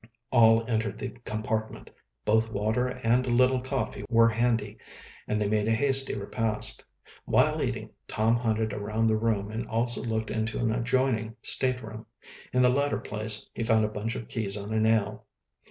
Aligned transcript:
All 0.31 0.65
entered 0.67 0.97
the 0.97 1.09
compartment. 1.25 1.91
Both 2.25 2.49
water 2.51 2.87
and 2.87 3.27
a 3.27 3.29
little 3.29 3.61
coffee 3.61 4.03
were 4.09 4.29
handy, 4.29 4.79
and 5.27 5.39
they 5.39 5.47
made 5.47 5.67
a 5.67 5.75
hasty 5.75 6.15
repast. 6.17 6.83
While 7.25 7.61
eating, 7.61 7.91
Tom 8.07 8.37
hunted 8.37 8.73
around 8.73 9.05
the 9.09 9.15
room 9.15 9.51
and 9.51 9.67
also 9.67 10.01
looked 10.01 10.31
into 10.31 10.57
an 10.57 10.71
adjoining 10.71 11.35
stateroom. 11.43 12.07
In 12.51 12.63
the 12.63 12.69
latter 12.69 12.97
place 12.99 13.47
he 13.53 13.61
found 13.61 13.85
a 13.85 13.89
bunch 13.89 14.15
of 14.15 14.27
keys 14.27 14.57
on 14.57 14.73
a 14.73 14.79
nail. 14.79 15.27